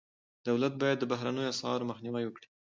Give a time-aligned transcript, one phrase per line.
[0.47, 2.47] دولت باید د بهرنیو اسعارو مخنیوی وکړي.